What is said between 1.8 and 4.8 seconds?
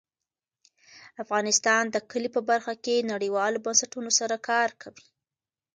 د کلي په برخه کې نړیوالو بنسټونو سره کار